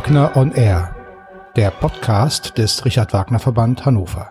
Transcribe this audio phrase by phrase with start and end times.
[0.00, 0.96] Wagner on Air,
[1.56, 4.30] der Podcast des Richard Wagner Verband Hannover.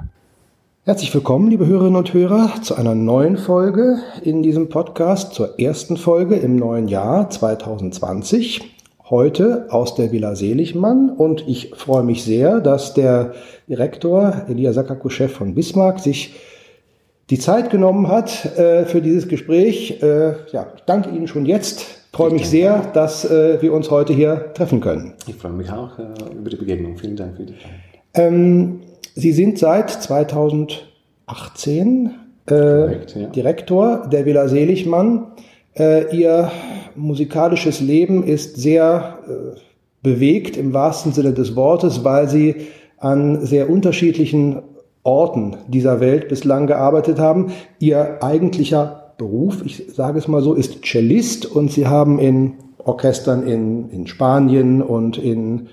[0.83, 5.97] Herzlich willkommen, liebe Hörerinnen und Hörer, zu einer neuen Folge in diesem Podcast, zur ersten
[5.97, 8.61] Folge im neuen Jahr 2020.
[9.11, 13.33] Heute aus der Villa Seligmann und ich freue mich sehr, dass der
[13.67, 16.33] Direktor Elia Sakakuschew von Bismarck sich
[17.29, 20.01] die Zeit genommen hat äh, für dieses Gespräch.
[20.01, 21.98] Äh, ja, ich danke Ihnen schon jetzt.
[22.11, 25.13] Freue mich sehr, dass äh, wir uns heute hier treffen können.
[25.27, 26.03] Ich freue mich auch äh,
[26.35, 26.97] über die Begegnung.
[26.97, 27.69] Vielen Dank für die Zeit.
[28.15, 28.81] Ähm,
[29.15, 30.79] Sie sind seit 2018
[32.07, 33.27] äh, Korrekt, ja.
[33.27, 35.27] Direktor der Villa Seligmann.
[35.77, 36.51] Äh, Ihr
[36.95, 39.19] musikalisches Leben ist sehr
[40.01, 42.55] bewegt im wahrsten Sinne des Wortes, weil Sie
[42.97, 44.63] an sehr unterschiedlichen
[45.03, 47.51] Orten dieser Welt bislang gearbeitet haben.
[47.79, 53.45] Ihr eigentlicher Beruf, ich sage es mal so, ist Cellist und Sie haben in Orchestern
[53.45, 55.67] in, in Spanien und in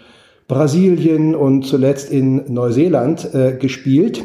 [0.48, 4.24] Brasilien und zuletzt in Neuseeland äh, gespielt.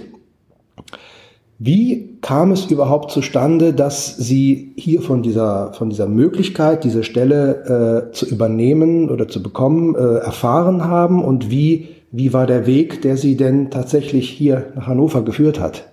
[1.58, 8.09] Wie kam es überhaupt zustande, dass Sie hier von dieser, von dieser Möglichkeit, diese Stelle
[8.09, 13.02] äh, zu übernehmen oder zu bekommen, äh, erfahren haben und wie wie war der Weg,
[13.03, 15.91] der Sie denn tatsächlich hier nach Hannover geführt hat?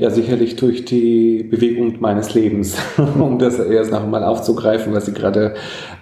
[0.00, 2.78] Ja, sicherlich durch die Bewegung meines Lebens,
[3.18, 5.52] um das erst noch einmal aufzugreifen, was Sie gerade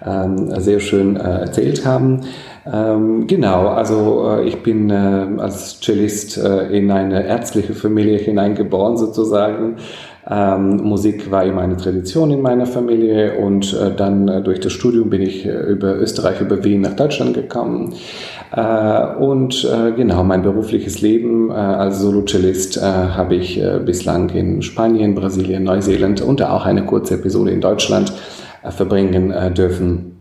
[0.07, 2.21] ähm, sehr schön äh, erzählt haben.
[2.73, 8.97] Ähm, genau, also äh, ich bin äh, als Cellist äh, in eine ärztliche Familie hineingeboren
[8.97, 9.79] sozusagen.
[10.31, 14.73] Ähm, Musik war immer eine Tradition in meiner Familie und äh, dann äh, durch das
[14.73, 17.95] Studium bin ich über Österreich, über Wien nach Deutschland gekommen.
[18.53, 25.15] Äh, und äh, genau, mein berufliches Leben äh, als Solo-Cellist habe ich bislang in Spanien,
[25.15, 28.13] Brasilien, Neuseeland und auch eine kurze Episode in Deutschland
[28.63, 30.18] verbringen dürfen.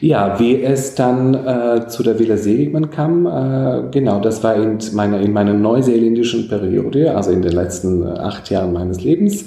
[0.00, 4.78] Ja, wie es dann äh, zu der Villa Seligmann kam, äh, genau, das war in
[4.92, 9.46] meiner, in meiner neuseeländischen Periode, also in den letzten acht Jahren meines Lebens.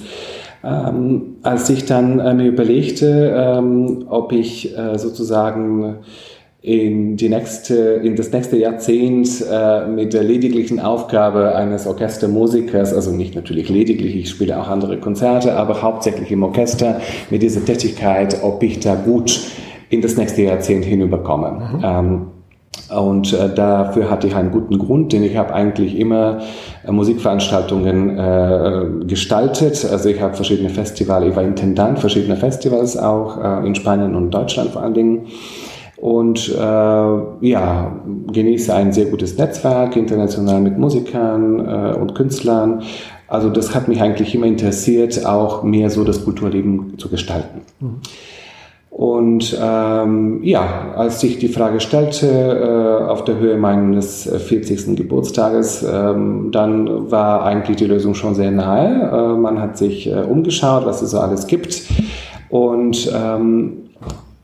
[0.63, 5.99] Ähm, als ich dann äh, mir überlegte, ähm, ob ich sozusagen
[6.61, 13.11] in, die nächste, in das nächste Jahrzehnt äh, mit der lediglichen Aufgabe eines Orchestermusikers, also
[13.11, 16.99] nicht natürlich lediglich, ich spiele auch andere Konzerte, aber hauptsächlich im Orchester
[17.29, 19.39] mit dieser Tätigkeit, ob ich da gut
[19.89, 21.51] in das nächste Jahrzehnt hinüberkomme.
[21.51, 21.81] Mhm.
[21.83, 22.21] Ähm,
[22.95, 26.39] und äh, dafür hatte ich einen guten Grund, denn ich habe eigentlich immer
[26.85, 29.85] äh, Musikveranstaltungen äh, gestaltet.
[29.91, 34.31] Also ich habe verschiedene Festivals, ich war Intendant verschiedener Festivals auch äh, in Spanien und
[34.31, 35.27] Deutschland vor allen Dingen
[35.97, 38.01] und äh, ja,
[38.31, 42.83] genieße ein sehr gutes Netzwerk international mit Musikern äh, und Künstlern.
[43.27, 47.61] Also das hat mich eigentlich immer interessiert, auch mehr so das Kulturleben zu gestalten.
[47.79, 48.01] Mhm.
[48.99, 54.97] Und ähm, ja, als sich die Frage stellte äh, auf der Höhe meines 40.
[54.97, 59.09] Geburtstages, ähm, dann war eigentlich die Lösung schon sehr nahe.
[59.09, 61.83] Äh, man hat sich äh, umgeschaut, was es so alles gibt.
[62.49, 63.89] Und ähm,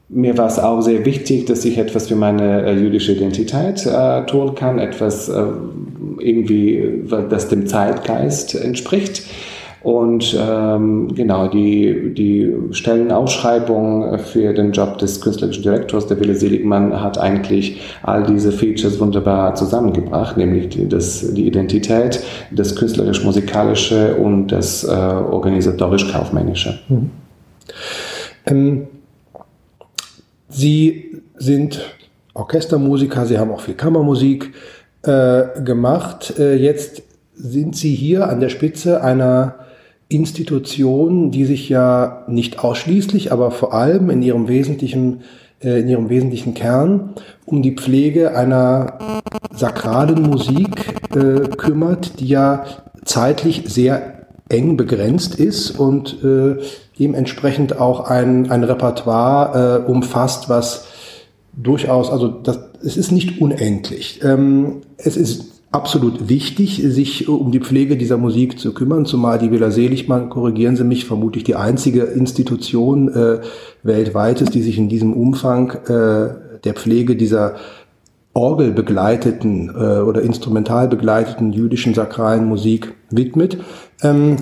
[0.07, 4.25] mir war es auch sehr wichtig, dass ich etwas für meine äh, jüdische Identität äh,
[4.25, 5.43] tun kann, etwas äh,
[6.19, 9.23] irgendwie, das dem Zeitgeist entspricht.
[9.85, 17.03] Und ähm, genau, die, die Stellenausschreibung für den Job des künstlerischen Direktors der Wille Seligmann
[17.03, 22.19] hat eigentlich all diese Features wunderbar zusammengebracht, nämlich die, das, die Identität,
[22.50, 26.79] das künstlerisch-musikalische und das äh, organisatorisch-kaufmännische.
[26.90, 27.12] Mhm.
[28.47, 28.88] Ähm
[30.50, 31.79] Sie sind
[32.34, 34.52] Orchestermusiker, Sie haben auch viel Kammermusik
[35.03, 36.40] äh, gemacht.
[36.40, 37.03] Äh, jetzt
[37.35, 39.56] sind Sie hier an der Spitze einer
[40.15, 45.21] Institution, die sich ja nicht ausschließlich, aber vor allem in ihrem wesentlichen,
[45.61, 47.13] äh, in ihrem wesentlichen Kern
[47.45, 49.21] um die Pflege einer
[49.53, 50.69] sakralen Musik
[51.15, 52.65] äh, kümmert, die ja
[53.03, 56.57] zeitlich sehr eng begrenzt ist und äh,
[56.99, 60.87] dementsprechend auch ein, ein Repertoire äh, umfasst, was
[61.53, 64.22] durchaus, also das, es ist nicht unendlich.
[64.23, 69.52] Ähm, es ist absolut wichtig, sich um die Pflege dieser Musik zu kümmern, zumal die
[69.52, 73.40] Villa Seligmann, korrigieren Sie mich, vermutlich die einzige Institution äh,
[73.84, 77.56] weltweit ist, die sich in diesem Umfang äh, der Pflege dieser
[78.34, 83.58] orgelbegleiteten äh, oder instrumental begleiteten jüdischen sakralen Musik widmet.
[84.03, 84.38] Ähm,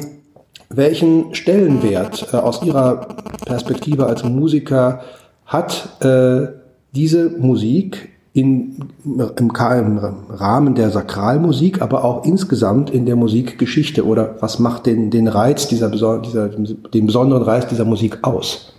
[0.69, 3.07] welchen Stellenwert äh, aus Ihrer
[3.45, 5.01] Perspektive als Musiker
[5.45, 6.47] hat äh,
[6.95, 14.05] diese Musik in, im, im, Rahmen der Sakralmusik, aber auch insgesamt in der Musikgeschichte?
[14.05, 18.73] Oder was macht den, den Reiz dieser, dieser, den besonderen Reiz dieser Musik aus?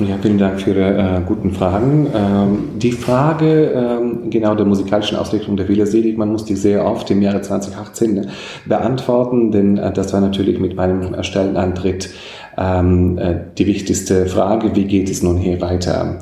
[0.00, 2.06] Ja, vielen Dank für Ihre äh, guten Fragen.
[2.14, 6.86] Ähm, die Frage ähm, genau der musikalischen Ausrichtung der Wieler Selig, man muss die sehr
[6.86, 8.28] oft im Jahre 2018
[8.64, 12.08] beantworten, denn äh, das war natürlich mit meinem Stellenantritt
[12.56, 16.20] ähm, äh, die wichtigste Frage, wie geht es nun hier weiter?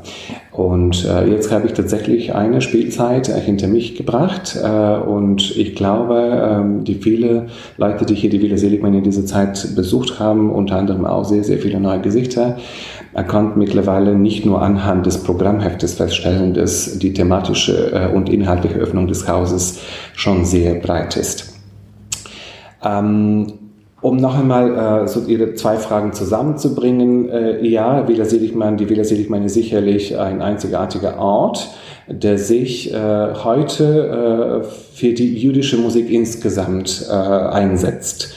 [0.60, 5.74] Und äh, jetzt habe ich tatsächlich eine Spielzeit äh, hinter mich gebracht äh, und ich
[5.74, 7.46] glaube, ähm, die viele
[7.78, 11.44] Leute, die hier die Villa Seligmann in dieser Zeit besucht haben, unter anderem auch sehr,
[11.44, 12.58] sehr viele neue Gesichter,
[13.14, 18.76] er konnte mittlerweile nicht nur anhand des Programmheftes feststellen, dass die thematische äh, und inhaltliche
[18.76, 19.80] Öffnung des Hauses
[20.14, 21.54] schon sehr breit ist.
[22.84, 23.46] Ähm,
[24.02, 29.05] um noch einmal äh, so Ihre zwei Fragen zusammenzubringen, äh, ja, Villa Seligmann, die Villa
[29.05, 31.69] Seligmann ist sicherlich ein einzigartiger Ort,
[32.08, 38.35] der sich äh, heute äh, für die jüdische Musik insgesamt äh, einsetzt.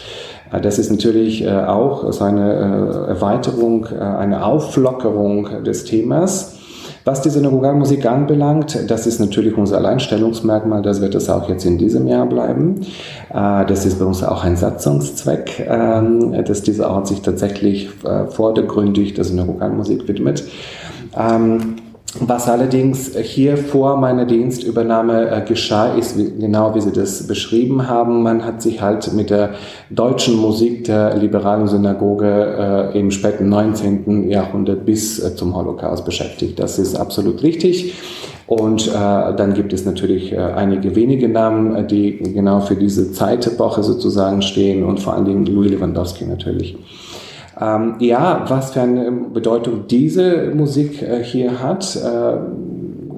[0.51, 6.52] Äh, das ist natürlich äh, auch so eine äh, Erweiterung, eine Auflockerung des Themas.
[7.05, 11.77] Was die Synagogalmusik anbelangt, das ist natürlich unser Alleinstellungsmerkmal, das wird es auch jetzt in
[11.77, 12.81] diesem Jahr bleiben.
[13.29, 17.89] Das ist bei uns auch ein Satzungszweck, ähm, dass dieser Ort sich tatsächlich
[18.29, 20.45] vordergründig der Synagogalmusik widmet.
[21.17, 21.75] Ähm,
[22.19, 28.21] was allerdings hier vor meiner Dienstübernahme äh, geschah, ist genau wie Sie das beschrieben haben.
[28.21, 29.55] Man hat sich halt mit der
[29.89, 34.29] deutschen Musik der liberalen Synagoge äh, im späten 19.
[34.29, 36.59] Jahrhundert bis äh, zum Holocaust beschäftigt.
[36.59, 37.93] Das ist absolut richtig.
[38.45, 43.11] Und äh, dann gibt es natürlich äh, einige wenige Namen, äh, die genau für diese
[43.11, 46.77] Zeitepoche sozusagen stehen und vor allen Dingen Louis Lewandowski natürlich.
[47.59, 51.95] Ähm, ja, was für eine Bedeutung diese Musik äh, hier hat.
[51.95, 52.37] Äh,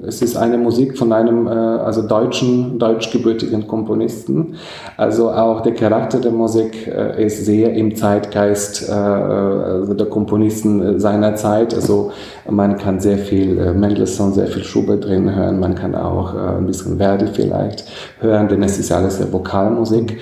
[0.08, 4.56] es ist eine Musik von einem äh, also deutschen, deutschgebürtigen Komponisten.
[4.98, 11.00] Also auch der Charakter der Musik äh, ist sehr im Zeitgeist äh, also der Komponisten
[11.00, 11.74] seiner Zeit.
[11.74, 12.12] Also
[12.50, 15.60] man kann sehr viel äh, Mendelssohn, sehr viel Schubert drin hören.
[15.60, 17.86] Man kann auch ein bisschen Verdi vielleicht
[18.20, 20.18] hören, denn es ist alles der Vokalmusik.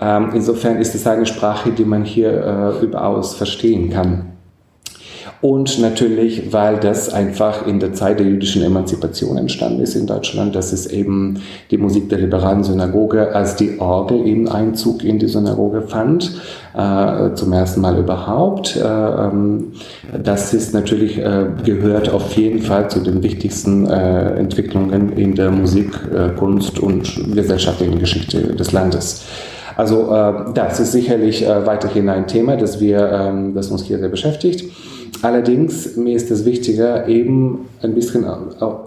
[0.00, 2.30] Ähm, insofern ist es eine Sprache, die man hier
[2.80, 4.30] äh, überaus verstehen kann.
[5.42, 10.54] Und natürlich, weil das einfach in der Zeit der jüdischen Emanzipation entstanden ist in Deutschland,
[10.54, 15.28] dass es eben die Musik der liberalen Synagoge als die Orgel eben Einzug in die
[15.28, 16.42] Synagoge fand,
[16.76, 18.76] äh, zum ersten Mal überhaupt.
[18.76, 19.72] Äh, ähm,
[20.22, 25.50] das ist natürlich, äh, gehört auf jeden Fall zu den wichtigsten äh, Entwicklungen in der
[25.50, 25.90] Musik,
[26.38, 29.24] Kunst und gesellschaftlichen Geschichte des Landes.
[29.80, 33.98] Also äh, das ist sicherlich äh, weiterhin ein Thema, das, wir, ähm, das uns hier
[33.98, 34.70] sehr beschäftigt.
[35.22, 38.26] Allerdings, mir ist es wichtiger, eben ein bisschen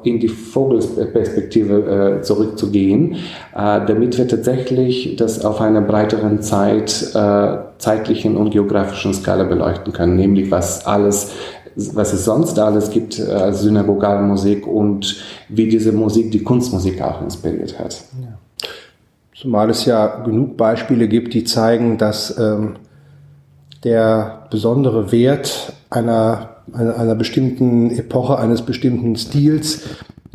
[0.04, 3.14] in die Vogelsperspektive äh, zurückzugehen,
[3.56, 9.94] äh, damit wir tatsächlich das auf einer breiteren Zeit, äh, zeitlichen und geografischen Skala beleuchten
[9.94, 11.32] können, nämlich was alles
[11.76, 17.80] was es sonst alles gibt äh, Synagogalmusik und wie diese Musik die Kunstmusik auch inspiriert
[17.80, 18.00] hat.
[18.22, 18.33] Ja.
[19.44, 22.78] Zumal es ja genug Beispiele gibt, die zeigen, dass ähm,
[23.84, 29.82] der besondere Wert einer, einer, einer, bestimmten Epoche, eines bestimmten Stils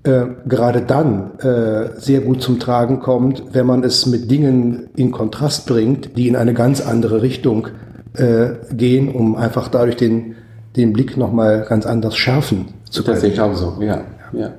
[0.02, 5.10] äh, gerade dann äh, sehr gut zum Tragen kommt, wenn man es mit Dingen in
[5.10, 7.68] Kontrast bringt, die in eine ganz andere Richtung
[8.12, 10.34] äh, gehen, um einfach dadurch den,
[10.76, 13.14] den Blick nochmal ganz anders schärfen zu können.
[13.14, 14.02] Das sehe ich auch so, ja.
[14.34, 14.50] ja.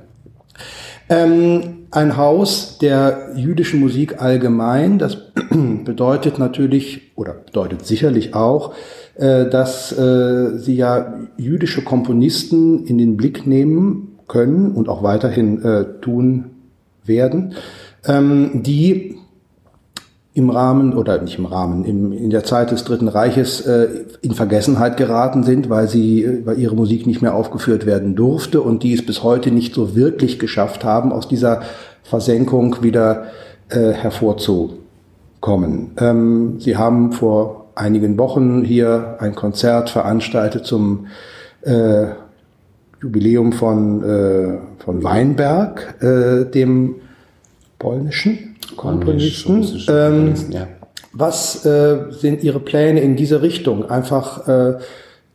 [1.07, 4.99] Ähm, ein Haus der jüdischen Musik allgemein.
[4.99, 5.17] Das
[5.85, 8.73] bedeutet natürlich oder bedeutet sicherlich auch,
[9.15, 15.61] äh, dass äh, sie ja jüdische Komponisten in den Blick nehmen können und auch weiterhin
[15.63, 16.51] äh, tun
[17.03, 17.55] werden,
[18.05, 19.17] ähm, die
[20.39, 23.89] im Rahmen oder nicht im Rahmen, im, in der Zeit des Dritten Reiches äh,
[24.21, 28.83] in Vergessenheit geraten sind, weil sie, weil ihre Musik nicht mehr aufgeführt werden durfte und
[28.83, 31.61] die es bis heute nicht so wirklich geschafft haben, aus dieser
[32.03, 33.25] Versenkung wieder
[33.67, 35.91] äh, hervorzukommen.
[35.99, 41.07] Ähm, sie haben vor einigen Wochen hier ein Konzert veranstaltet zum
[41.63, 42.05] äh,
[43.01, 46.95] Jubiläum von, äh, von Weinberg, äh, dem
[47.77, 49.65] polnischen Komponisten.
[49.87, 50.67] Ähm, ja.
[51.11, 53.89] Was äh, sind Ihre Pläne in diese Richtung?
[53.89, 54.77] Einfach äh,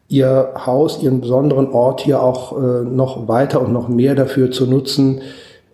[0.09, 4.67] Ihr Haus, Ihren besonderen Ort hier auch äh, noch weiter und noch mehr dafür zu
[4.67, 5.23] nutzen,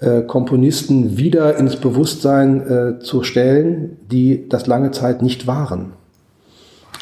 [0.01, 5.93] äh, Komponisten wieder ins Bewusstsein äh, zu stellen, die das lange Zeit nicht waren?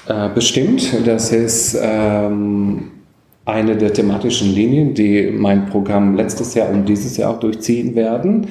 [0.08, 2.90] Äh, bestimmt, das ist ähm,
[3.44, 8.48] eine der thematischen Linien, die mein Programm letztes Jahr und dieses Jahr auch durchziehen werden.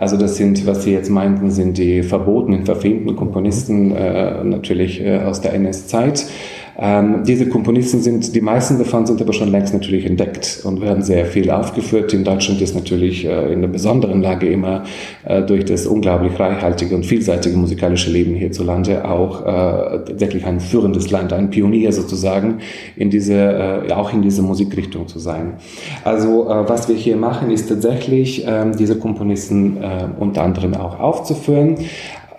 [0.00, 5.18] Also das sind, was Sie jetzt meinten, sind die verbotenen, verfemten Komponisten äh, natürlich äh,
[5.18, 6.24] aus der NS-Zeit.
[6.78, 11.02] Ähm, diese Komponisten sind, die meisten davon sind aber schon längst natürlich entdeckt und werden
[11.02, 12.12] sehr viel aufgeführt.
[12.14, 14.84] In Deutschland ist natürlich äh, in einer besonderen Lage immer
[15.24, 21.10] äh, durch das unglaublich reichhaltige und vielseitige musikalische Leben hierzulande auch äh, tatsächlich ein führendes
[21.10, 22.58] Land, ein Pionier sozusagen
[22.96, 23.34] in diese,
[23.88, 25.54] äh, auch in diese Musikrichtung zu sein.
[26.04, 29.78] Also äh, was wir hier machen, ist tatsächlich ähm, diese Komponisten
[30.18, 31.76] unter anderem auch aufzuführen,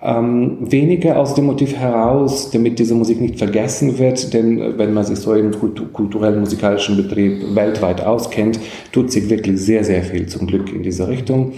[0.04, 4.94] ähm, weniger aus dem Motiv heraus, damit diese Musik nicht vergessen wird, denn äh, wenn
[4.94, 5.52] man sich so im
[5.94, 8.60] kulturellen musikalischen Betrieb weltweit auskennt,
[8.92, 11.54] tut sich wirklich sehr, sehr viel zum Glück in diese Richtung,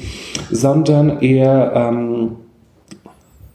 [0.51, 2.31] sondern eher ähm,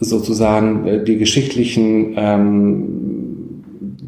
[0.00, 3.17] sozusagen äh, die geschichtlichen ähm,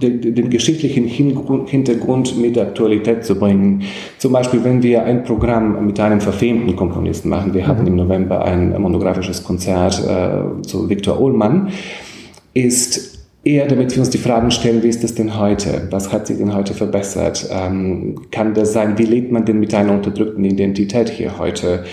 [0.00, 3.82] den, den geschichtlichen Hintergrund mit der Aktualität zu bringen.
[4.18, 7.54] Zum Beispiel, wenn wir ein Programm mit einem verfemten Komponisten machen.
[7.54, 7.88] Wir hatten mhm.
[7.88, 11.68] im November ein monografisches Konzert äh, zu Viktor Ullmann.
[12.54, 15.88] Ist eher, damit wir uns die Fragen stellen, wie ist das denn heute?
[15.90, 17.48] Was hat sich denn heute verbessert?
[17.50, 21.84] Ähm, kann das sein, wie lebt man denn mit einer unterdrückten Identität hier heute?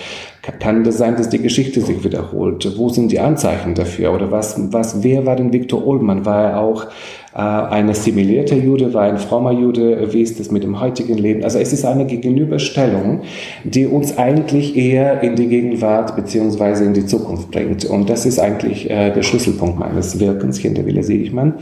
[0.60, 2.78] Kann das sein, dass die Geschichte sich wiederholt?
[2.78, 4.14] Wo sind die Anzeichen dafür?
[4.14, 6.24] Oder was, was, wer war denn Viktor Ullmann?
[6.24, 6.86] War er auch
[7.34, 10.12] äh, ein assimilierter Jude, war ein frommer Jude?
[10.12, 11.44] Wie ist das mit dem heutigen Leben?
[11.44, 13.22] Also es ist eine Gegenüberstellung,
[13.64, 17.84] die uns eigentlich eher in die Gegenwart beziehungsweise in die Zukunft bringt.
[17.84, 21.54] Und das ist eigentlich äh, der Schlüsselpunkt meines Wirkens hier in der Villa Seligmann.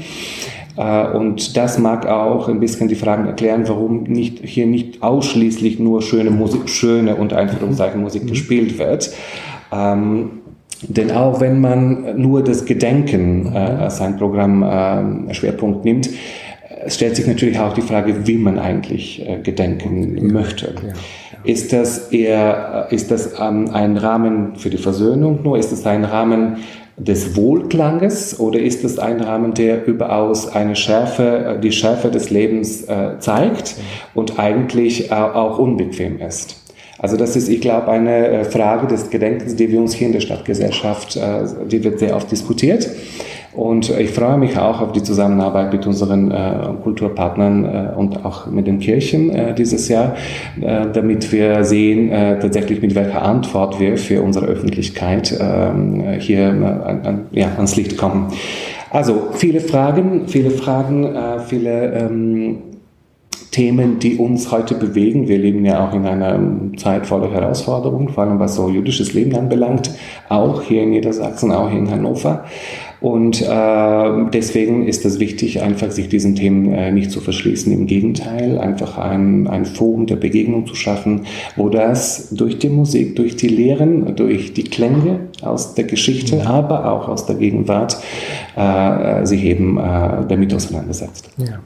[0.77, 5.79] Äh, und das mag auch ein bisschen die Fragen erklären, warum nicht, hier nicht ausschließlich
[5.79, 8.29] nur schöne Musik, schöne und Einführungszeichen Musik mhm.
[8.29, 9.11] gespielt wird.
[9.73, 10.31] Ähm,
[10.83, 16.11] denn auch wenn man nur das Gedenken äh, als ein Programm äh, Schwerpunkt nimmt,
[16.89, 20.33] stellt sich natürlich auch die Frage, wie man eigentlich äh, gedenken ja.
[20.33, 20.75] möchte.
[20.87, 20.93] Ja.
[21.45, 25.59] Ist das eher, ist das ähm, ein Rahmen für die Versöhnung nur?
[25.59, 26.59] Ist es ein Rahmen
[26.97, 32.85] des Wohlklanges oder ist es ein Rahmen, der überaus eine Schärfe, die Schärfe des Lebens
[32.85, 33.77] äh, zeigt
[34.15, 36.63] und eigentlich äh, auch unbequem ist?
[36.99, 40.15] Also das ist, ich glaube, eine äh, Frage des Gedenkens, die wir uns hier in
[40.15, 42.89] der Stadtgesellschaft, äh, die wird sehr oft diskutiert.
[43.57, 48.47] Und ich freue mich auch auf die Zusammenarbeit mit unseren äh, Kulturpartnern äh, und auch
[48.49, 50.15] mit den Kirchen äh, dieses Jahr,
[50.61, 56.49] äh, damit wir sehen äh, tatsächlich mit welcher Antwort wir für unsere Öffentlichkeit äh, hier
[56.49, 58.27] äh, an, ja, ans Licht kommen.
[58.91, 62.59] Also viele Fragen, viele Fragen, äh, viele ähm,
[63.57, 65.29] Themen, die uns heute bewegen.
[65.29, 66.39] Wir leben ja auch in einer
[66.77, 69.93] Zeit voller Herausforderungen, vor allem was so jüdisches Leben anbelangt,
[70.29, 72.45] auch hier in Niedersachsen, auch hier in Hannover.
[73.07, 77.73] Und äh, deswegen ist es wichtig, einfach sich diesen Themen äh, nicht zu verschließen.
[77.73, 83.15] Im Gegenteil, einfach ein, ein Forum der Begegnung zu schaffen, wo das durch die Musik,
[83.15, 86.47] durch die Lehren, durch die Klänge aus der Geschichte, ja.
[86.47, 87.97] aber auch aus der Gegenwart
[88.57, 91.31] äh, sich eben äh, damit auseinandersetzt.
[91.37, 91.61] Ja.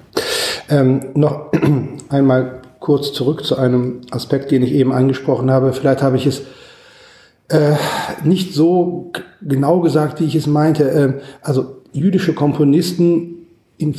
[0.69, 1.53] Ähm, noch
[2.11, 5.73] einmal kurz zurück zu einem Aspekt, den ich eben angesprochen habe.
[5.73, 6.43] Vielleicht habe ich es
[7.51, 7.75] äh,
[8.25, 10.91] nicht so genau gesagt, wie ich es meinte.
[10.91, 13.95] Äh, also jüdische Komponisten in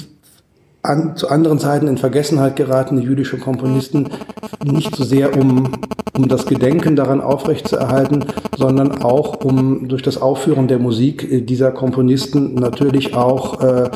[0.83, 4.09] an, zu anderen Zeiten in Vergessenheit geratene jüdische Komponisten
[4.63, 5.73] nicht so sehr um,
[6.15, 8.25] um das Gedenken daran aufrechtzuerhalten,
[8.57, 13.91] sondern auch um durch das Aufführen der Musik äh, dieser Komponisten natürlich auch äh,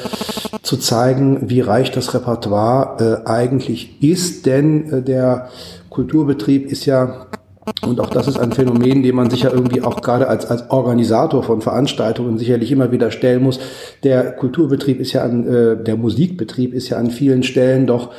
[0.62, 4.46] zu zeigen, wie reich das Repertoire äh, eigentlich ist.
[4.46, 5.50] Denn der
[5.90, 7.28] Kulturbetrieb ist ja
[7.82, 10.70] und auch das ist ein Phänomen, dem man sich ja irgendwie auch gerade als, als
[10.70, 13.60] Organisator von Veranstaltungen sicherlich immer wieder stellen muss.
[14.04, 18.12] Der Kulturbetrieb ist ja an, äh, der Musikbetrieb ist ja an vielen Stellen doch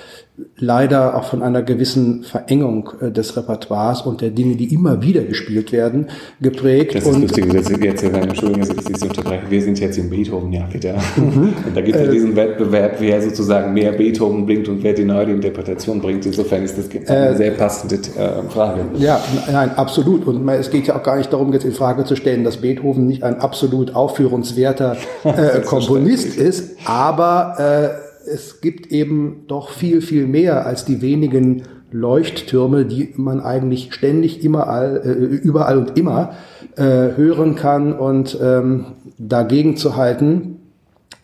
[0.59, 5.23] leider auch von einer gewissen Verengung äh, des Repertoires und der Dinge, die immer wieder
[5.23, 6.09] gespielt werden,
[6.41, 6.95] geprägt.
[6.95, 9.43] Das ist lustig, dass ich jetzt, Entschuldigung, dass ich Sie unterbreche.
[9.49, 10.95] Wir sind jetzt im Beethoven-Jahr wieder.
[11.17, 11.55] Mhm.
[11.67, 15.05] Und da gibt es äh, diesen Wettbewerb, wer sozusagen mehr Beethoven bringt und wer die
[15.05, 16.27] neue Interpretation bringt.
[16.27, 18.85] Insofern ist das eine äh, sehr passende äh, Frage.
[18.99, 20.27] Ja, nein, absolut.
[20.27, 23.07] Und es geht ja auch gar nicht darum, jetzt in Frage zu stellen, dass Beethoven
[23.07, 30.27] nicht ein absolut aufführenswerter äh, Komponist ist, aber äh, es gibt eben doch viel, viel
[30.27, 36.35] mehr als die wenigen Leuchttürme, die man eigentlich ständig immer all, äh, überall und immer
[36.77, 37.93] äh, hören kann.
[37.93, 38.87] Und ähm,
[39.19, 40.61] dagegen zu halten,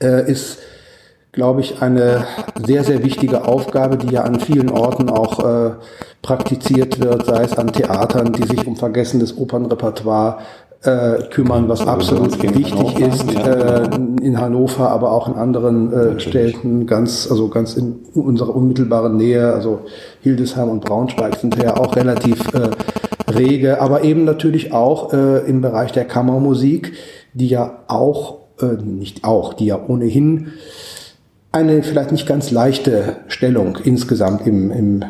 [0.01, 0.59] äh, ist,
[1.33, 2.27] glaube ich, eine
[2.65, 5.71] sehr, sehr wichtige Aufgabe, die ja an vielen Orten auch äh,
[6.23, 10.39] praktiziert wird, sei es an Theatern, die sich um vergessenes Opernrepertoire
[10.83, 13.85] äh, kümmern, was absolut wichtig ist äh,
[14.21, 19.53] in Hannover, aber auch in anderen äh, Städten, ganz also ganz in unserer unmittelbaren Nähe,
[19.53, 19.81] also
[20.23, 22.71] Hildesheim und Braunschweig sind ja auch relativ äh,
[23.31, 26.95] rege, aber eben natürlich auch äh, im Bereich der Kammermusik,
[27.33, 30.49] die ja auch äh, nicht auch, die ja ohnehin
[31.53, 35.05] eine vielleicht nicht ganz leichte Stellung insgesamt im, im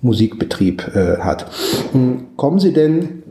[0.00, 1.46] Musikbetrieb hat.
[1.92, 3.21] Hm, kommen Sie denn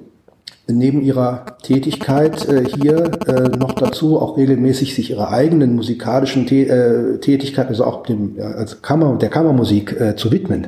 [0.73, 6.63] neben Ihrer Tätigkeit äh, hier äh, noch dazu, auch regelmäßig sich Ihrer eigenen musikalischen Tä
[6.63, 10.67] äh, Tätigkeit, also auch dem, also Kammer, der Kammermusik äh, zu widmen?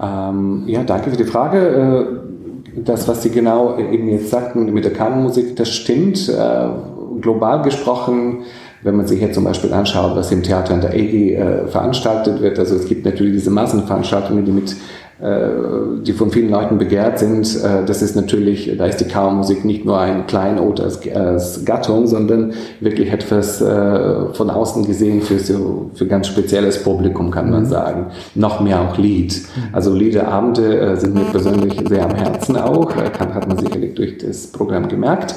[0.00, 1.58] Ähm, ja, danke für die Frage.
[1.58, 6.28] Äh, das, was Sie genau eben jetzt sagten mit der Kammermusik, das stimmt.
[6.28, 6.68] Äh,
[7.20, 8.44] global gesprochen
[8.82, 12.58] wenn man sich jetzt zum Beispiel anschaut, was im Theater an der äh, veranstaltet wird,
[12.58, 14.74] also es gibt natürlich diese Massenveranstaltungen, die mit äh,
[15.20, 19.84] die von vielen Leuten begehrt sind, äh, das ist natürlich, da ist die Kammermusik nicht
[19.84, 25.90] nur ein Kleinod als, als Gattung, sondern wirklich etwas äh, von außen gesehen für, so,
[25.94, 27.66] für ganz spezielles Publikum, kann man mhm.
[27.66, 28.06] sagen.
[28.36, 29.34] Noch mehr auch Lied.
[29.34, 29.62] Mhm.
[29.72, 34.88] Also Liederabende sind mir persönlich sehr am Herzen auch, hat man sicherlich durch das Programm
[34.88, 35.34] gemerkt.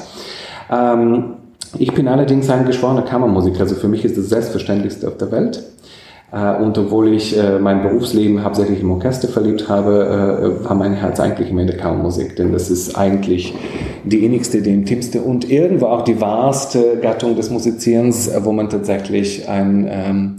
[0.70, 1.34] Ähm,
[1.78, 5.62] ich bin allerdings ein geschworener Kammermusiker, also für mich ist das Selbstverständlichste auf der Welt.
[6.32, 10.94] Äh, und obwohl ich äh, mein Berufsleben hauptsächlich im Orchester verliebt habe, äh, war mein
[10.94, 13.54] Herz eigentlich immer in der Kammermusik, denn das ist eigentlich
[14.04, 19.48] die innigste, die intimste und irgendwo auch die wahrste Gattung des Musizierens, wo man tatsächlich
[19.48, 20.36] ein ähm,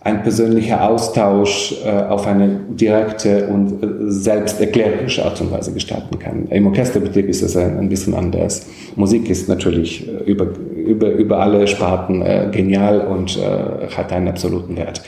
[0.00, 6.46] ein persönlicher Austausch auf eine direkte und selbsterklärerische Art und Weise gestalten kann.
[6.50, 8.66] Im Orchesterbetrieb ist es ein, bisschen anders.
[8.94, 10.46] Musik ist natürlich über,
[10.78, 15.02] über, über alle Sparten äh, genial und äh, hat einen absoluten Wert.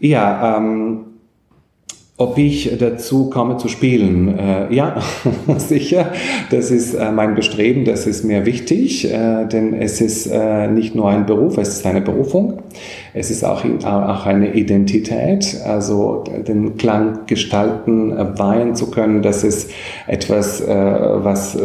[0.00, 1.04] Ja, ähm,
[2.20, 4.36] ob ich dazu komme zu spielen?
[4.36, 4.96] Äh, ja,
[5.56, 6.12] sicher.
[6.50, 10.96] Das ist äh, mein Bestreben, das ist mir wichtig, äh, denn es ist äh, nicht
[10.96, 12.58] nur ein Beruf, es ist eine Berufung.
[13.14, 19.22] Es ist auch, auch eine Identität, also den Klang gestalten, äh, weihen zu können.
[19.22, 19.70] Das ist
[20.08, 21.56] etwas, äh, was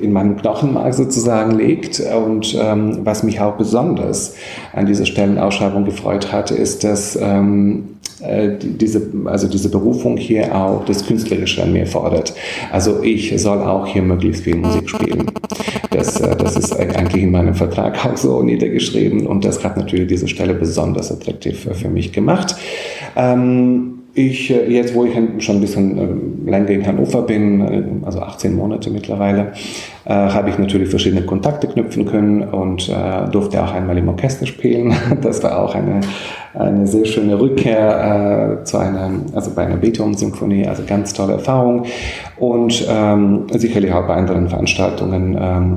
[0.00, 4.34] in meinem Knochenmark sozusagen liegt und ähm, was mich auch besonders
[4.72, 10.84] an dieser Stellenausschreibung gefreut hat, ist, dass ähm, äh, diese, also diese Berufung hier auch
[10.84, 12.34] das Künstlerische an mir fordert.
[12.72, 15.26] Also ich soll auch hier möglichst viel Musik spielen.
[15.90, 20.08] Das, äh, das ist eigentlich in meinem Vertrag auch so niedergeschrieben und das hat natürlich
[20.08, 22.56] diese Stelle besonders attraktiv für mich gemacht.
[23.16, 28.56] Ähm, ich, äh, jetzt wo ich schon ein bisschen länger in Hannover bin, also 18
[28.56, 29.52] Monate mittlerweile,
[30.06, 34.46] äh, habe ich natürlich verschiedene Kontakte knüpfen können und äh, durfte auch einmal im Orchester
[34.46, 34.94] spielen.
[35.20, 36.00] Das war auch eine,
[36.54, 41.84] eine sehr schöne Rückkehr äh, zu einer, also bei einer Beethoven-Symphonie, also ganz tolle Erfahrung
[42.38, 45.36] und ähm, sicherlich auch bei anderen Veranstaltungen.
[45.40, 45.76] Ähm,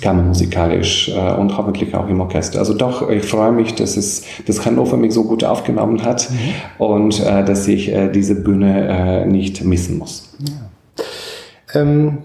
[0.00, 2.58] kammermusikalisch äh, und hoffentlich auch im Orchester.
[2.58, 6.84] Also doch, ich freue mich, dass es das Hannover mich so gut aufgenommen hat mhm.
[6.84, 10.34] und äh, dass ich äh, diese Bühne äh, nicht missen muss.
[10.40, 11.80] Ja.
[11.80, 12.18] Ähm,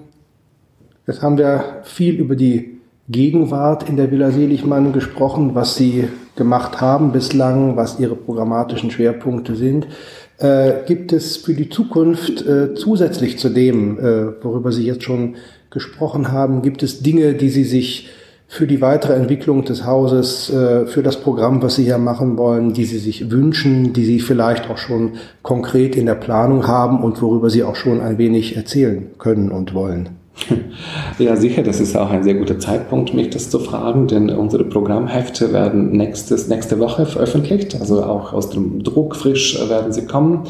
[1.09, 2.77] Jetzt haben wir viel über die
[3.09, 9.55] Gegenwart in der Villa Seligmann gesprochen, was Sie gemacht haben bislang, was Ihre programmatischen Schwerpunkte
[9.55, 9.87] sind.
[10.37, 15.37] Äh, gibt es für die Zukunft äh, zusätzlich zu dem, äh, worüber Sie jetzt schon
[15.69, 18.09] gesprochen haben, gibt es Dinge, die Sie sich
[18.47, 22.73] für die weitere Entwicklung des Hauses, äh, für das Programm, was Sie hier machen wollen,
[22.73, 25.11] die Sie sich wünschen, die Sie vielleicht auch schon
[25.43, 29.73] konkret in der Planung haben und worüber Sie auch schon ein wenig erzählen können und
[29.73, 30.09] wollen?
[31.19, 34.63] Ja, sicher, das ist auch ein sehr guter Zeitpunkt, mich das zu fragen, denn unsere
[34.63, 40.47] Programmhefte werden nächstes, nächste Woche veröffentlicht, also auch aus dem Druck frisch werden sie kommen.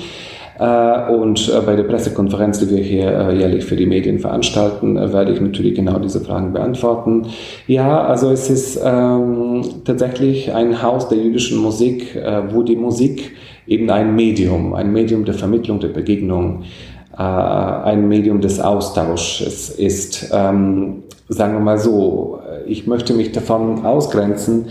[0.60, 4.96] Äh, und äh, bei der Pressekonferenz, die wir hier äh, jährlich für die Medien veranstalten,
[4.96, 7.28] werde ich natürlich genau diese Fragen beantworten.
[7.66, 12.18] Ja, also es ist ähm, tatsächlich ein Haus der jüdischen Musik,
[12.52, 13.36] wo die Musik
[13.68, 16.64] eben ein Medium, ein Medium der Vermittlung, der Begegnung,
[17.14, 20.30] ein Medium des Austausches ist.
[20.34, 24.68] Ähm, sagen wir mal so, ich möchte mich davon ausgrenzen,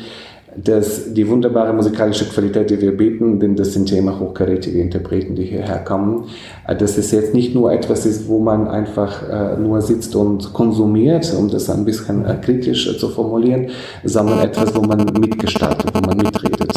[0.64, 5.34] dass die wunderbare musikalische Qualität, die wir bieten, denn das sind ja immer hochkarätige Interpreten,
[5.34, 6.24] die hierher kommen,
[6.66, 10.52] äh, dass es jetzt nicht nur etwas ist, wo man einfach äh, nur sitzt und
[10.52, 13.68] konsumiert, um das ein bisschen äh, kritisch zu formulieren,
[14.04, 16.72] sondern etwas, wo man mitgestaltet, wo man mitredet.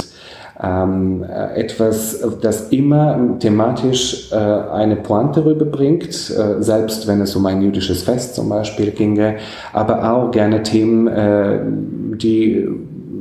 [0.63, 7.47] Ähm, äh, etwas, das immer thematisch äh, eine Pointe rüberbringt, äh, selbst wenn es um
[7.47, 9.37] ein jüdisches Fest zum Beispiel ginge,
[9.73, 12.67] aber auch gerne Themen, äh, die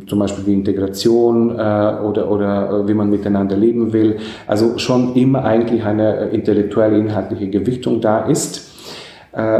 [0.07, 4.19] zum Beispiel wie Integration äh, oder, oder äh, wie man miteinander leben will.
[4.47, 8.69] Also schon immer eigentlich eine intellektuelle, inhaltliche Gewichtung da ist.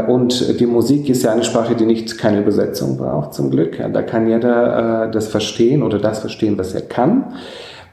[0.09, 3.77] Und die Musik ist ja eine Sprache, die nicht keine Übersetzung braucht, zum Glück.
[3.93, 7.23] Da kann jeder das verstehen oder das verstehen, was er kann.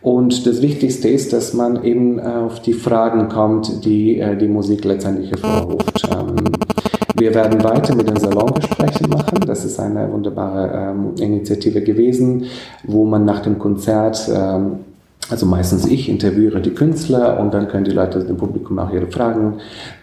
[0.01, 4.49] Und das Wichtigste ist, dass man eben äh, auf die Fragen kommt, die äh, die
[4.49, 6.09] Musik letztendlich hervorruft.
[7.19, 9.41] Wir werden weiter mit den Salongesprächen machen.
[9.47, 12.45] Das ist eine wunderbare ähm, Initiative gewesen,
[12.85, 14.79] wo man nach dem Konzert ähm,
[15.31, 19.09] Also meistens ich interviewe die Künstler und dann können die Leute dem Publikum auch ihre
[19.09, 19.55] Fragen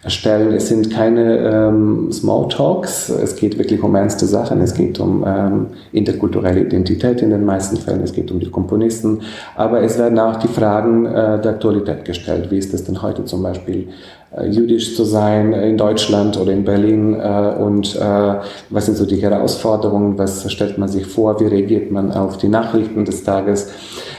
[0.08, 0.54] stellen.
[0.54, 4.62] Es sind keine ähm, Smalltalks, es geht wirklich um ernste Sachen.
[4.62, 9.22] Es geht um ähm, interkulturelle Identität in den meisten Fällen, es geht um die Komponisten,
[9.56, 12.52] aber es werden auch die Fragen äh, der Aktualität gestellt.
[12.52, 13.88] Wie ist es denn heute zum Beispiel
[14.36, 18.36] äh, jüdisch zu sein in Deutschland oder in Berlin äh, und äh,
[18.70, 22.48] was sind so die Herausforderungen, was stellt man sich vor, wie reagiert man auf die
[22.48, 23.70] Nachrichten des Tages.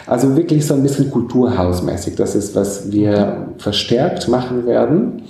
[0.07, 2.15] Also wirklich so ein bisschen kulturhausmäßig.
[2.15, 5.23] Das ist, was wir verstärkt machen werden.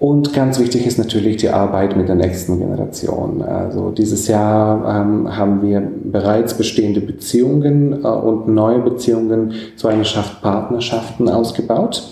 [0.00, 3.42] Und ganz wichtig ist natürlich die Arbeit mit der nächsten Generation.
[3.42, 10.04] Also dieses Jahr ähm, haben wir bereits bestehende Beziehungen äh, und neue Beziehungen zu einer
[10.04, 12.02] Schaft Partnerschaften ausgebaut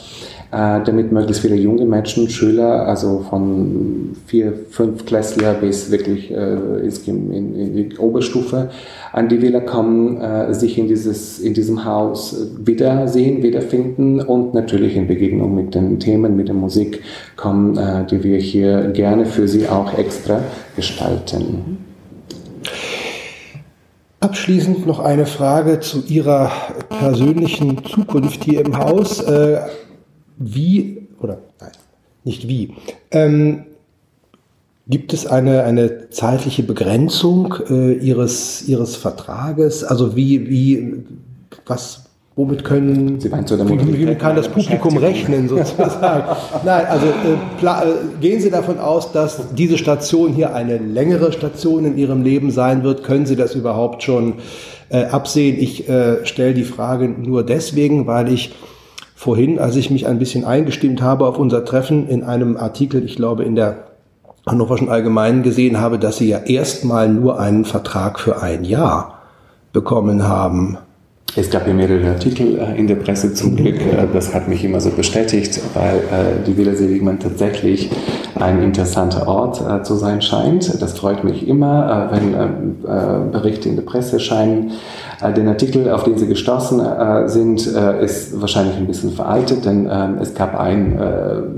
[0.50, 6.56] damit möglichst viele junge Menschen, Schüler, also von vier, fünf Klässler bis wirklich äh,
[7.06, 8.70] in, in, die Oberstufe
[9.12, 14.96] an die Wähler kommen, äh, sich in, dieses, in diesem Haus wiedersehen, wiederfinden und natürlich
[14.96, 17.02] in Begegnung mit den Themen, mit der Musik
[17.36, 20.40] kommen, äh, die wir hier gerne für sie auch extra
[20.76, 21.78] gestalten.
[24.20, 26.50] Abschließend noch eine Frage zu Ihrer
[26.88, 29.22] persönlichen Zukunft hier im Haus.
[30.38, 31.72] Wie, oder nein,
[32.24, 32.74] nicht wie,
[33.10, 33.64] ähm,
[34.88, 39.82] gibt es eine, eine zeitliche Begrenzung äh, ihres, ihres Vertrages?
[39.82, 41.04] Also wie, wie,
[41.66, 42.04] was,
[42.36, 46.36] womit können, Sie meinen der wie, wie kann das Publikum rechnen sozusagen?
[46.64, 51.84] Nein, also äh, äh, gehen Sie davon aus, dass diese Station hier eine längere Station
[51.84, 53.02] in Ihrem Leben sein wird?
[53.02, 54.34] Können Sie das überhaupt schon
[54.90, 55.58] äh, absehen?
[55.58, 58.54] Ich äh, stelle die Frage nur deswegen, weil ich
[59.26, 63.16] vorhin, als ich mich ein bisschen eingestimmt habe auf unser Treffen, in einem Artikel, ich
[63.16, 63.78] glaube in der
[64.46, 69.18] Hannoverschen Allgemeinen gesehen habe, dass sie ja erstmal nur einen Vertrag für ein Jahr
[69.72, 70.78] bekommen haben.
[71.34, 73.80] Es gab ja mehrere Artikel äh, in der Presse zum Glück.
[73.80, 77.90] Äh, das hat mich immer so bestätigt, weil äh, die Villa Seligman tatsächlich
[78.36, 80.80] ein interessanter Ort zu sein scheint.
[80.80, 84.72] Das freut mich immer, wenn Berichte in der Presse erscheinen.
[85.36, 86.82] Den Artikel, auf den Sie gestoßen
[87.26, 90.98] sind, ist wahrscheinlich ein bisschen veraltet, denn ähm, es gab einen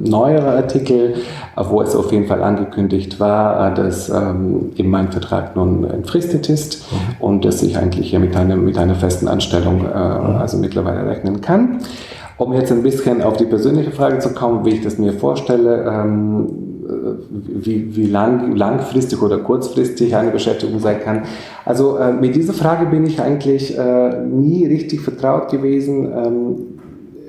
[0.04, 1.14] neuerer Artikel,
[1.56, 6.86] wo es auf jeden Fall angekündigt war, dass ähm, eben mein Vertrag nun entfristet ist
[6.90, 6.96] mhm.
[7.24, 11.40] und dass ich eigentlich hier mit, einem, mit einer festen Anstellung äh, also mittlerweile rechnen
[11.40, 11.78] kann.
[12.36, 15.84] Um jetzt ein bisschen auf die persönliche Frage zu kommen, wie ich das mir vorstelle,
[15.84, 21.22] ähm, wie, wie lang, langfristig oder kurzfristig eine Beschäftigung sein kann.
[21.64, 26.12] Also äh, mit dieser Frage bin ich eigentlich äh, nie richtig vertraut gewesen.
[26.12, 26.56] Ähm,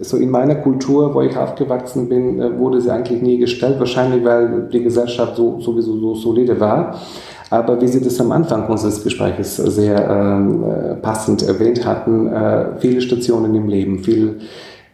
[0.02, 3.80] so in meiner Kultur, wo ich aufgewachsen bin, äh, wurde sie eigentlich nie gestellt.
[3.80, 6.96] Wahrscheinlich, weil die Gesellschaft so, sowieso so solide war.
[7.50, 12.78] Aber wie Sie das am Anfang unseres Gesprächs sehr ähm, äh, passend erwähnt hatten, äh,
[12.78, 14.40] viele Stationen im Leben, viel,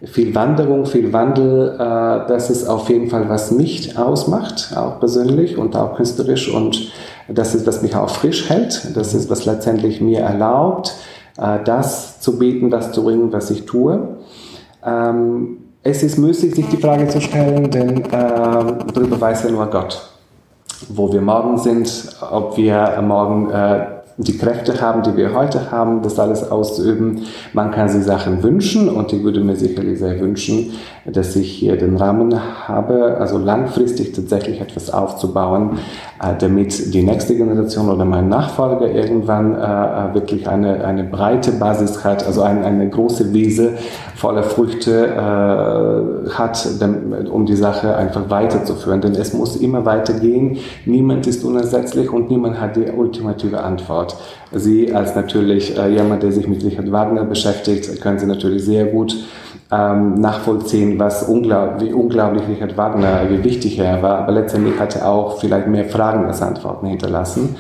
[0.04, 5.58] viel Wanderung, viel Wandel, äh, das ist auf jeden Fall, was mich ausmacht, auch persönlich
[5.58, 6.54] und auch künstlerisch.
[6.54, 6.92] Und
[7.28, 8.96] das ist, was mich auch frisch hält.
[8.96, 10.94] Das ist, was letztendlich mir erlaubt,
[11.38, 14.18] äh, das zu bieten, das zu bringen, was ich tue.
[14.86, 19.68] Ähm, es ist müßig, sich die Frage zu stellen, denn äh, darüber weiß ja nur
[19.68, 20.12] Gott
[20.90, 23.50] wo wir morgen sind, ob wir morgen
[24.18, 27.24] die Kräfte haben, die wir heute haben, das alles auszuüben.
[27.54, 30.72] Man kann sich Sachen wünschen und ich würde mir sicherlich sehr wünschen,
[31.06, 32.34] dass ich hier den Rahmen
[32.68, 35.80] habe, also langfristig tatsächlich etwas aufzubauen,
[36.22, 41.52] äh, damit die nächste Generation oder mein Nachfolger irgendwann äh, äh, wirklich eine, eine breite
[41.52, 43.74] Basis hat, also eine, eine große Wiese
[44.16, 45.14] voller Früchte
[46.34, 46.68] hat,
[47.30, 49.02] um die Sache einfach weiterzuführen.
[49.02, 50.58] Denn es muss immer weitergehen.
[50.86, 54.05] Niemand ist unersetzlich und niemand hat die ultimative Antwort.
[54.52, 59.16] Sie als natürlich jemand, der sich mit Richard Wagner beschäftigt, können Sie natürlich sehr gut
[59.72, 64.20] ähm, nachvollziehen, was unglaublich, wie unglaublich Richard Wagner, wie wichtig er war.
[64.20, 67.56] Aber letztendlich hat er auch vielleicht mehr Fragen als Antworten hinterlassen.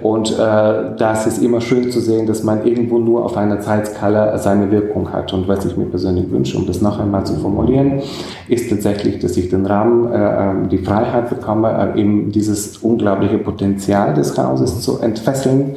[0.00, 4.38] Und äh, das ist immer schön zu sehen, dass man irgendwo nur auf einer Zeitskala
[4.38, 5.32] seine Wirkung hat.
[5.32, 8.02] Und was ich mir persönlich wünsche, um das noch einmal zu formulieren,
[8.46, 13.38] ist tatsächlich, dass ich den Rahmen, äh, ähm, die Freiheit bekomme, äh, eben dieses unglaubliche
[13.38, 15.76] Potenzial des Hauses zu entfesseln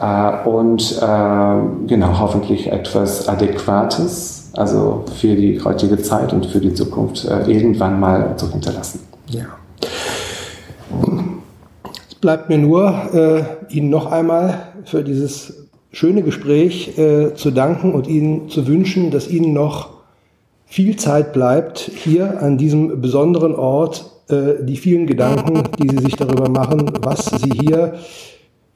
[0.00, 6.74] äh, und äh, genau hoffentlich etwas Adäquates also für die heutige Zeit und für die
[6.74, 9.00] Zukunft äh, irgendwann mal zu hinterlassen.
[9.28, 9.46] Ja.
[12.08, 17.94] Es bleibt mir nur, äh, Ihnen noch einmal für dieses schöne Gespräch äh, zu danken
[17.94, 19.90] und Ihnen zu wünschen, dass Ihnen noch
[20.66, 26.16] viel Zeit bleibt, hier an diesem besonderen Ort äh, die vielen Gedanken, die Sie sich
[26.16, 27.94] darüber machen, was Sie hier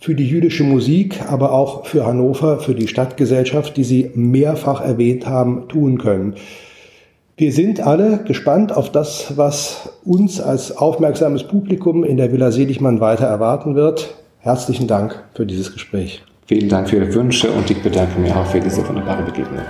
[0.06, 5.26] für die jüdische Musik, aber auch für Hannover, für die Stadtgesellschaft, die Sie mehrfach erwähnt
[5.26, 6.34] haben, tun können.
[7.36, 13.00] Wir sind alle gespannt auf das, was uns als aufmerksames Publikum in der Villa Seligmann
[13.00, 14.14] weiter erwarten wird.
[14.38, 16.22] Herzlichen Dank für dieses Gespräch.
[16.46, 19.64] Vielen Dank für Ihre Wünsche und ich bedanke mich auch für diese wunderbare Begegnung.